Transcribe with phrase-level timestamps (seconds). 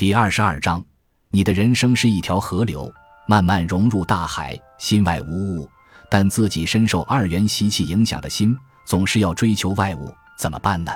[0.00, 0.82] 第二十二章，
[1.30, 2.90] 你的人生是一条河流，
[3.26, 5.68] 慢慢融入大海，心外无物，
[6.10, 10.90] 但自己深受二元习气影响的心，总是要追求外物，怎么办呢？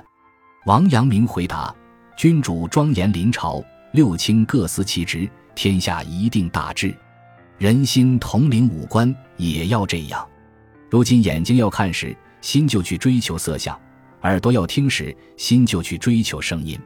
[0.64, 1.70] 王阳明回答：
[2.16, 3.62] 君主庄严临朝，
[3.92, 6.96] 六卿各司其职，天下一定大治。
[7.58, 10.26] 人心统领五官，也要这样。
[10.88, 13.76] 如今眼睛要看时，心就去追求色相；
[14.22, 16.80] 耳朵要听时，心就去追求声音。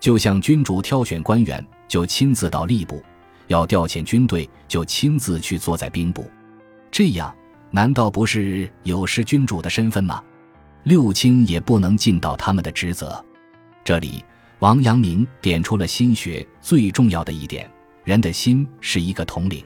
[0.00, 3.02] 就像君主挑选官员，就亲自到吏部；
[3.48, 6.30] 要调遣军队，就亲自去坐在兵部。
[6.90, 7.34] 这样，
[7.70, 10.22] 难道不是有失君主的身份吗？
[10.84, 13.22] 六卿也不能尽到他们的职责。
[13.84, 14.24] 这里，
[14.60, 17.68] 王阳明点出了心学最重要的一点：
[18.04, 19.64] 人的心是一个统领。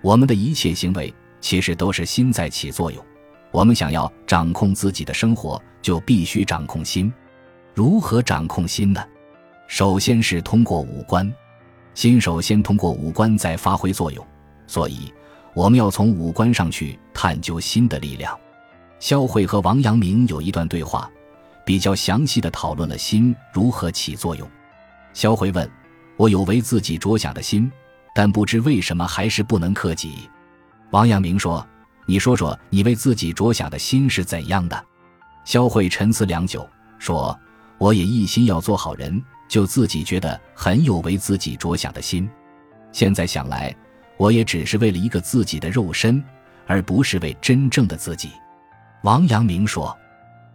[0.00, 3.04] 我们的一切行为，其实都是心在起作用。
[3.50, 7.12] 我们想要掌控自己的生活，就必须掌控心。
[7.74, 9.02] 如何掌控心呢？
[9.66, 11.30] 首先是通过五官，
[11.94, 14.26] 心首先通过五官再发挥作用，
[14.66, 15.12] 所以
[15.54, 18.38] 我们要从五官上去探究心的力量。
[18.98, 21.10] 肖慧和王阳明有一段对话，
[21.64, 24.48] 比较详细的讨论了心如何起作用。
[25.12, 25.70] 肖慧问
[26.16, 27.70] ：“我有为自己着想的心。”
[28.14, 30.30] 但不知为什么还是不能克己。
[30.90, 31.62] 王阳明说
[32.08, 34.84] ：“你说说，你为自己着想的心是怎样的？”
[35.44, 36.66] 肖慧沉思良久，
[36.98, 37.38] 说
[37.76, 42.28] ：“我也一心要做好人，就自己觉得很有为自己着想的心。
[42.92, 43.74] 现在想来，
[44.16, 46.22] 我也只是为了一个自己的肉身，
[46.66, 48.30] 而不是为真正的自己。”
[49.02, 49.96] 王阳明说：“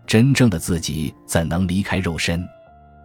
[0.06, 2.46] 真正的自己怎能离开肉身？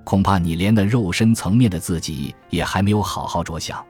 [0.04, 3.84] 恐怕你连那肉身层面的自己也还没有好好着想。”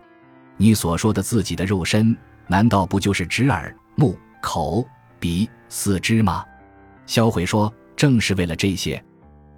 [0.59, 2.17] 你所说的自己的肉身，
[2.47, 4.87] 难道不就是指耳、目、口、
[5.21, 6.45] 鼻、四肢吗？
[7.07, 9.03] 销毁说，正是为了这些。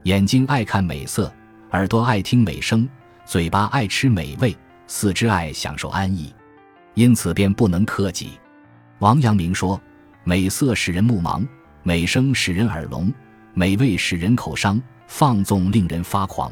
[0.04, 1.32] 眼睛爱看美色，
[1.72, 2.88] 耳朵爱听美声，
[3.26, 6.32] 嘴巴爱吃美味，四肢爱享受安逸，
[6.94, 8.30] 因此便不能克己。
[9.00, 9.78] 王阳明说，
[10.24, 11.46] 美色使人目盲，
[11.82, 13.12] 美声使人耳聋，
[13.52, 16.50] 美味使人口伤，放纵令人发狂。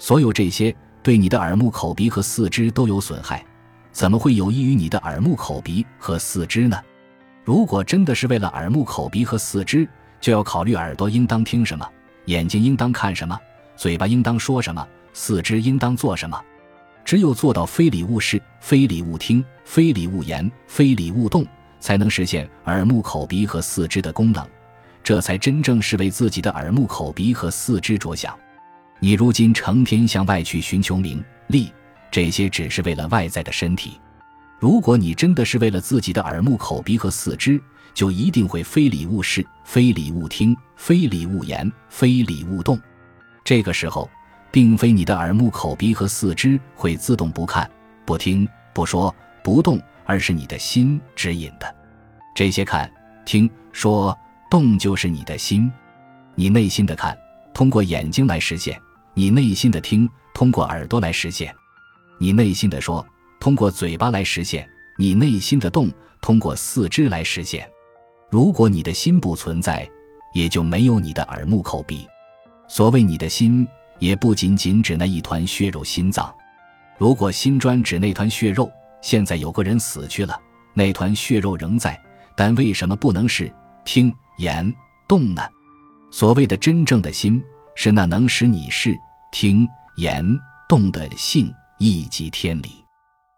[0.00, 3.44] 所有这些对你的耳目口鼻和四肢都有损害。
[3.92, 6.76] 怎么会有益于你的耳目口鼻和四肢呢？
[7.44, 9.88] 如果真的是为了耳目口鼻和四肢，
[10.20, 11.88] 就要考虑耳朵应当听什么，
[12.24, 13.38] 眼睛应当看什么，
[13.80, 16.38] 嘴巴应当说什么，四肢应当做什么。
[17.02, 21.46] 只有做到非礼勿视、非礼勿听、非礼勿言、非礼勿动，
[21.80, 24.46] 才能实现耳目口鼻和四肢的功能。
[25.02, 28.38] 这才真正是为自己的耳目口鼻和四肢着想。
[28.98, 31.72] 你如今成天向外去寻求名利。
[32.10, 33.98] 这些只是为了外在的身体。
[34.58, 37.58] 如果你真的是为了自己的耳目口鼻和四肢，
[37.94, 42.78] 就一定会非礼勿视、非礼勿听、非礼勿言、非礼勿动。
[43.44, 44.08] 这个时候，
[44.50, 47.68] 并非你的耳目口鼻和四肢会自动不看、
[48.04, 51.74] 不听、不说、不动，而是你的心指引的。
[52.34, 52.90] 这些看、
[53.24, 54.16] 听、说、
[54.50, 55.70] 动，就是你的心。
[56.34, 57.16] 你内心的看，
[57.52, 58.74] 通过眼睛来实现；
[59.14, 61.54] 你内心的听，通过耳朵来实现。
[62.18, 63.04] 你内心的说，
[63.40, 64.62] 通过嘴巴来实现；
[64.96, 65.90] 你内心的动，
[66.20, 67.68] 通过四肢来实现。
[68.30, 69.88] 如果你的心不存在，
[70.32, 72.06] 也就没有你的耳目口鼻。
[72.70, 73.66] 所谓你的心，
[73.98, 76.32] 也不仅仅指那一团血肉心脏。
[76.98, 78.70] 如果心专指那团血肉，
[79.02, 80.40] 现在有个人死去了，
[80.72, 82.00] 那团血肉仍在，
[82.36, 83.52] 但为什么不能是
[83.84, 84.72] 听、言、
[85.08, 85.42] 动呢？
[86.12, 87.42] 所谓的真正的心，
[87.74, 88.96] 是那能使你是
[89.32, 89.66] 听、
[89.96, 90.24] 言、
[90.68, 91.52] 动的性。
[91.78, 92.84] 一即天理，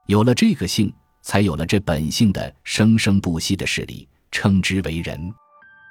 [0.08, 5.32] 有了这个性，才有了这本性的生生不息的势力，称之为人。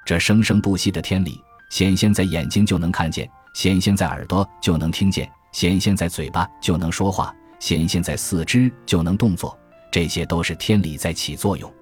[0.04, 1.40] 这生生不息的天理，
[1.72, 9.58] 显现在眼睛就能看见，显现在耳朵就能听见，显现在嘴巴就能说话，显现在四肢就能动作。
[9.90, 11.72] 这些都是天理在起作用。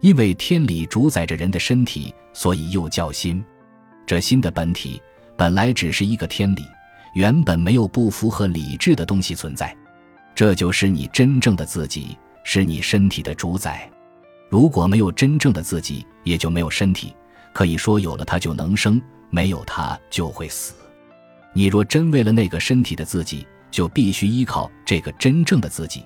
[0.00, 3.44] 因为天理主宰着人的身体，所以又叫心。
[4.06, 5.02] 这心的本体
[5.36, 6.64] 本来只是一个天理，
[7.12, 9.76] 原本没有不符合理智的东西存在。
[10.34, 13.86] 这就是你真正的自己，是你身体的主宰。
[14.48, 17.14] 如果没有真正的自己，也就没有身体。
[17.52, 19.00] 可以说，有了它就能生，
[19.30, 20.74] 没有他就会死。
[21.52, 26.04] 你若真为了那个身体的自己，就必须依靠这个真正的自己，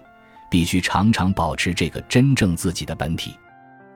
[0.50, 3.34] 必须常常保持这个真正自己的本体，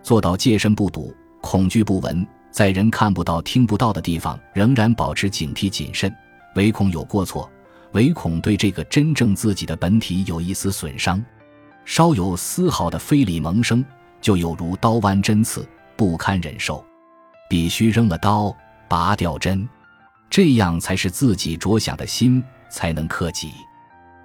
[0.02, 6.14] 做到戒身不睹，恐惧不闻，在人看不到、听不到的地方，仍然保持警惕谨慎，
[6.54, 7.50] 唯恐有过错。
[7.92, 11.24] 唯恐对这个真正自己的本体有一丝损伤，
[11.84, 13.84] 稍有丝毫的非礼萌生，
[14.20, 15.64] 就有如刀剜针刺，
[15.96, 16.84] 不堪忍受，
[17.48, 18.52] 必须扔了刀，
[18.88, 19.68] 拔掉针，
[20.28, 23.52] 这样才是自己着想的心才能克己。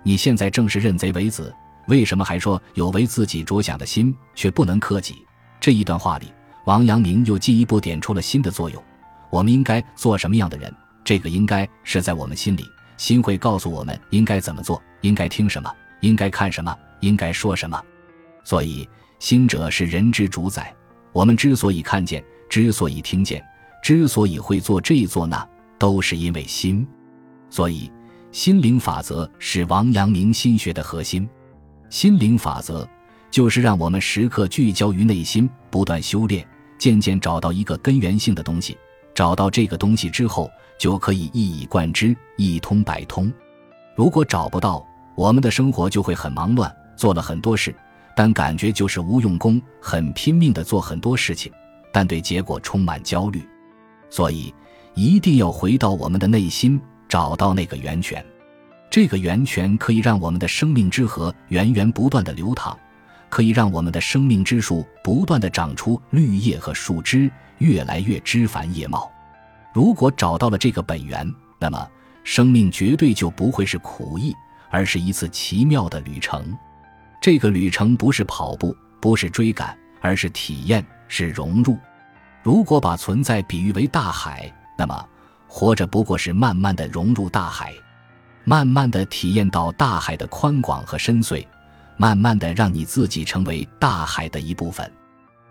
[0.03, 1.53] 你现在正是认贼为子，
[1.87, 5.15] 为什么还说有为自己着想的心，却不能克己？
[5.59, 6.31] 这一段话里，
[6.65, 8.81] 王阳明又进一步点出了心的作用。
[9.29, 10.73] 我们应该做什么样的人？
[11.03, 12.63] 这个应该是在我们心里，
[12.97, 15.71] 心会告诉我们应该怎么做，应该听什么，
[16.01, 17.81] 应该看什么，应该说什么。
[18.43, 18.87] 所以，
[19.19, 20.73] 心者是人之主宰。
[21.11, 23.43] 我们之所以看见，之所以听见，
[23.81, 25.47] 之所以会做这做那，
[25.77, 26.85] 都是因为心。
[27.49, 27.91] 所以，
[28.31, 31.27] 心灵法则是王阳明心学的核心。
[31.89, 32.87] 心灵法则
[33.31, 36.45] 就是让我们时刻聚焦于内心，不断修炼，
[36.77, 38.77] 渐渐找到一个根源性的东西。
[39.15, 43.31] 找到这个东西之后，就可以一以贯之，一通百通。
[43.95, 44.85] 如果找不到，
[45.15, 47.75] 我们的生活就会很忙乱，做了很多事，
[48.15, 51.51] 但感觉就是无用功，很拼命的做很多事情，
[51.91, 53.43] 但对结果充满焦虑。
[54.09, 54.53] 所以，
[54.95, 58.25] 一定要回到我们的内心，找到那个源泉。
[58.89, 62.77] 这个源泉可以让我们的生命之河源源不断的流淌，
[63.29, 67.31] 可以让我们的生命之树不断的长出绿叶和树枝。
[67.59, 69.11] 越来越枝繁叶茂。
[69.73, 71.29] 如果找到了这个本源，
[71.59, 71.85] 那么
[72.23, 74.33] 生命绝对就不会是苦役，
[74.69, 76.57] 而是一次奇妙的旅程。
[77.21, 81.77] 这个旅程不是跑步，不是追赶，而是体验，是融入。
[82.43, 85.05] 如果把存在比喻为大海，那么
[85.47, 87.73] 活着不过是慢慢的融入大海，
[88.43, 91.45] 慢慢的体验到大海的宽广和深邃，
[91.97, 94.89] 慢慢的让你自己成为大海的一部分。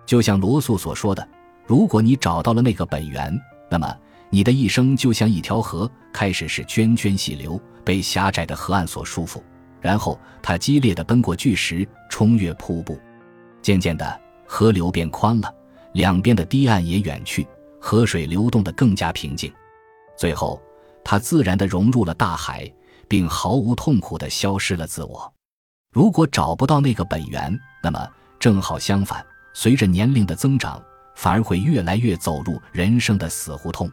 [0.06, 1.28] 就像罗素所说的。
[1.66, 3.38] 如果你找到了那个本源，
[3.70, 3.94] 那么
[4.30, 9.42] 你的一生就像一条河，开始是涓涓细流，被狭窄的河岸所束缚，
[9.78, 12.98] 然后它激烈的奔过巨石，冲越瀑布，
[13.60, 15.54] 渐渐的河流变宽了，
[15.92, 17.46] 两边的堤岸也远去，
[17.80, 19.52] 河水流动得更加平静，
[20.16, 20.60] 最后
[21.04, 22.70] 它自然地融入了大海，
[23.08, 25.32] 并毫无痛苦地消失了自我。
[25.92, 28.08] 如果找不到那个本源，那么
[28.38, 29.24] 正好相反，
[29.54, 30.82] 随着年龄的增长。
[31.20, 33.90] 反而会越来越走入人生的死胡同。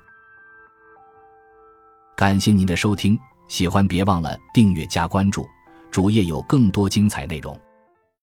[2.15, 3.17] 感谢您的收听，
[3.47, 5.43] 喜欢别忘了订阅加关注，
[5.89, 7.59] 主页有更多精彩内容。